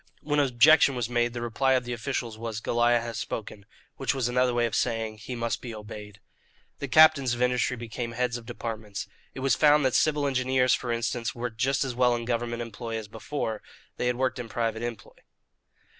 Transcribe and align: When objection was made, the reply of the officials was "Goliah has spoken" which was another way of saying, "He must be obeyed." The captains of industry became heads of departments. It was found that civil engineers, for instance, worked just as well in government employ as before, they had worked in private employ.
When 0.23 0.39
objection 0.39 0.95
was 0.95 1.11
made, 1.11 1.33
the 1.33 1.43
reply 1.43 1.73
of 1.73 1.83
the 1.85 1.93
officials 1.93 2.35
was 2.35 2.59
"Goliah 2.59 3.01
has 3.01 3.19
spoken" 3.19 3.67
which 3.97 4.15
was 4.15 4.27
another 4.27 4.51
way 4.51 4.65
of 4.65 4.73
saying, 4.75 5.19
"He 5.19 5.35
must 5.35 5.61
be 5.61 5.75
obeyed." 5.75 6.19
The 6.79 6.87
captains 6.87 7.35
of 7.35 7.41
industry 7.43 7.77
became 7.77 8.13
heads 8.13 8.35
of 8.35 8.47
departments. 8.47 9.07
It 9.35 9.41
was 9.41 9.53
found 9.53 9.85
that 9.85 9.93
civil 9.93 10.25
engineers, 10.25 10.73
for 10.73 10.91
instance, 10.91 11.35
worked 11.35 11.59
just 11.59 11.83
as 11.85 11.93
well 11.93 12.15
in 12.15 12.25
government 12.25 12.63
employ 12.63 12.97
as 12.97 13.07
before, 13.07 13.61
they 13.97 14.07
had 14.07 14.15
worked 14.15 14.39
in 14.39 14.49
private 14.49 14.81
employ. 14.81 15.17